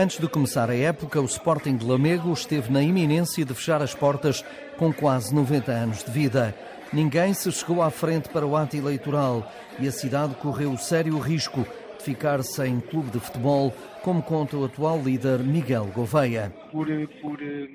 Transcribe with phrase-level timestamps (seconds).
[0.00, 3.94] Antes de começar a época, o Sporting de Lamego esteve na iminência de fechar as
[3.94, 4.42] portas
[4.78, 6.56] com quase 90 anos de vida.
[6.90, 9.46] Ninguém se chegou à frente para o ato eleitoral
[9.78, 11.66] e a cidade correu sério risco
[11.98, 16.50] de ficar sem clube de futebol, como conta o atual líder Miguel Gouveia.
[16.72, 16.86] Por,
[17.20, 17.68] por eh,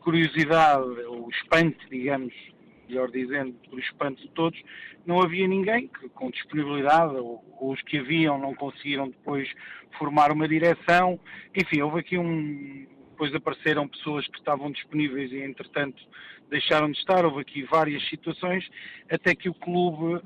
[0.00, 2.34] curiosidade, ou espanto, digamos,
[2.92, 4.60] melhor dizendo, por espanto de todos,
[5.06, 9.48] não havia ninguém que, com disponibilidade, ou, ou, os que haviam não conseguiram depois
[9.98, 11.18] formar uma direção.
[11.56, 12.86] Enfim, houve aqui um.
[13.10, 16.02] Depois apareceram pessoas que estavam disponíveis e, entretanto,
[16.50, 17.24] deixaram de estar.
[17.24, 18.68] Houve aqui várias situações,
[19.10, 20.20] até que o clube uh,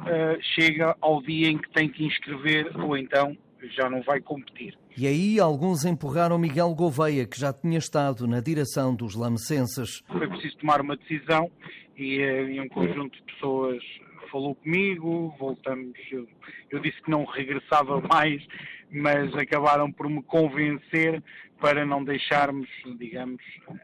[0.55, 3.37] chega ao dia em que tem que inscrever, ou então
[3.77, 4.79] já não vai competir.
[4.97, 10.03] E aí alguns empurraram Miguel Gouveia, que já tinha estado na direção dos lamecenses.
[10.07, 11.51] Foi preciso tomar uma decisão
[11.97, 13.83] e, eh, e um conjunto de pessoas
[14.31, 16.29] falou comigo, voltamos, eu,
[16.71, 18.45] eu, disse que não regressava mais,
[18.91, 21.23] mas acabaram por me convencer
[21.61, 23.43] para não deixarmos, digamos,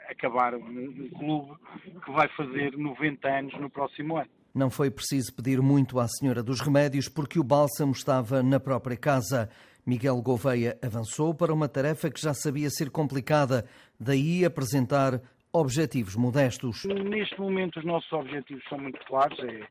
[0.08, 1.58] acabar um, um clube
[2.04, 4.28] que vai fazer 90 anos no próximo ano.
[4.54, 8.96] Não foi preciso pedir muito à Senhora dos Remédios porque o bálsamo estava na própria
[8.96, 9.48] casa.
[9.86, 13.64] Miguel Gouveia avançou para uma tarefa que já sabia ser complicada,
[13.98, 15.20] daí apresentar
[15.52, 16.84] objetivos modestos.
[16.84, 19.66] Neste momento os nossos objetivos são muito claros, é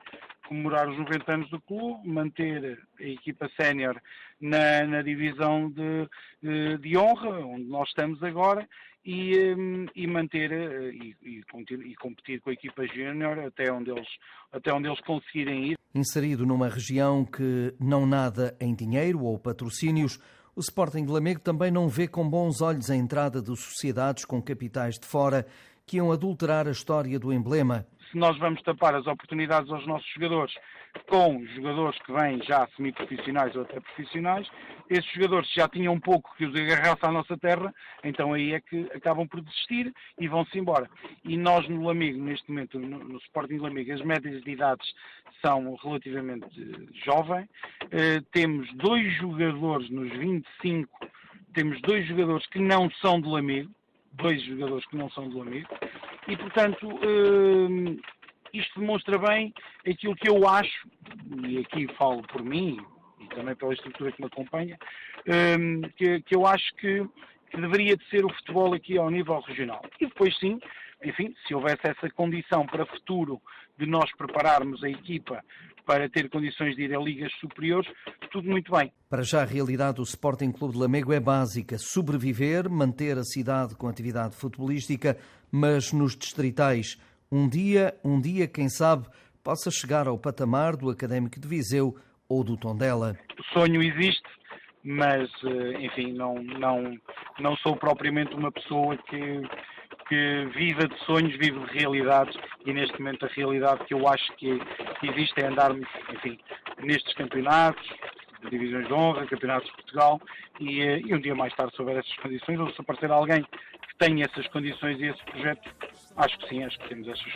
[0.48, 4.00] comemorar os 90 anos do clube, manter a equipa sénior
[4.40, 8.68] na, na, divisão de, de, honra, onde nós estamos agora,
[9.06, 13.90] e, hum, e manter eh, e, e, e, competir com a equipa júnior até onde
[13.90, 14.08] eles
[14.52, 15.78] até onde eles conseguirem ir.
[15.96, 20.20] Inserido numa região que não nada em dinheiro ou patrocínios,
[20.56, 24.42] o Sporting de Lamego também não vê com bons olhos a entrada de sociedades com
[24.42, 25.48] capitais de fora
[25.92, 27.86] que iam adulterar a história do emblema.
[28.10, 30.54] Se nós vamos tapar as oportunidades aos nossos jogadores
[31.10, 34.48] com jogadores que vêm já semi-profissionais ou até profissionais,
[34.90, 37.74] esses jogadores já tinham um pouco que os agarrasse à nossa terra,
[38.06, 40.90] então aí é que acabam por desistir e vão-se embora.
[41.26, 44.88] E nós no Lamigo, neste momento, no, no Sporting Lamigo, as médias de idades
[45.42, 46.48] são relativamente
[47.92, 50.90] eh, temos dois jogadores nos 25,
[51.54, 53.70] temos dois jogadores que não são do Lamigo,
[54.14, 55.68] dois jogadores que não são do amigo,
[56.28, 58.02] e portanto uh,
[58.54, 59.54] isto demonstra bem
[59.88, 60.88] aquilo que eu acho,
[61.48, 62.80] e aqui falo por mim
[63.20, 64.78] e também pela estrutura que me acompanha,
[65.22, 67.06] uh, que, que, eu acho que,
[67.50, 69.82] que deveria de ser o futebol aqui ao nível regional.
[70.00, 70.60] E depois sim,
[71.04, 73.42] enfim, se houvesse essa condição para futuro
[73.78, 75.44] de nós prepararmos a equipa
[75.86, 77.90] para ter condições de ir a ligas superiores,
[78.32, 78.92] tudo muito bem.
[79.10, 83.76] Para já a realidade do Sporting Clube de Lamego é básica, sobreviver, manter a cidade
[83.76, 85.18] com atividade futebolística,
[85.52, 86.98] mas nos distritais.
[87.32, 89.08] Um dia, um dia, quem sabe,
[89.44, 91.96] possa chegar ao patamar do Académico de Viseu
[92.28, 93.18] ou do Tondela.
[93.38, 94.28] O sonho existe,
[94.84, 96.98] mas, eh, enfim, não, não,
[97.40, 99.42] não sou propriamente uma pessoa que
[100.12, 104.30] que viva de sonhos, vive de realidades e neste momento a realidade que eu acho
[104.36, 104.60] que,
[105.04, 106.38] existe é andarmos, enfim,
[106.84, 107.82] nestes campeonatos,
[108.42, 110.22] de divisões de honra, campeonatos de Portugal
[110.60, 113.44] e, eh, e um dia mais tarde, se houver essas condições, ou se aparecer alguém
[113.44, 115.70] que tenha essas condições e esse projeto,
[116.18, 117.34] acho que sim, acho que temos essas,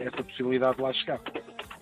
[0.00, 1.20] essa possibilidade de lá chegar.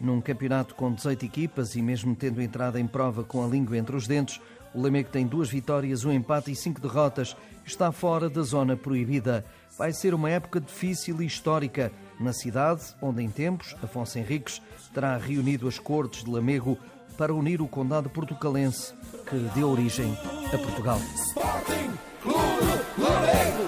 [0.01, 3.95] Num campeonato com 18 equipas e mesmo tendo entrado em prova com a língua entre
[3.95, 4.41] os dentes,
[4.75, 7.37] o Lamego tem duas vitórias, um empate e cinco derrotas.
[7.65, 9.45] Está fora da zona proibida.
[9.79, 14.63] Vai ser uma época difícil e histórica na cidade, onde em tempos Afonso Henriques
[14.93, 16.79] terá reunido as cortes de Lamego
[17.17, 18.95] para unir o condado portucalense
[19.29, 20.17] que deu origem
[20.53, 20.99] a Portugal.
[20.99, 21.91] Sporting
[22.23, 23.62] Clube Lamego.